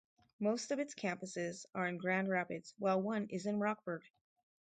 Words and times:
Most 0.39 0.71
of 0.71 0.79
its 0.79 0.95
campuses 0.95 1.67
are 1.75 1.85
in 1.85 1.99
Grand 1.99 2.27
Rapids 2.27 2.73
while 2.79 2.99
one 2.99 3.27
is 3.29 3.45
in 3.45 3.59
Rockford. 3.59 4.03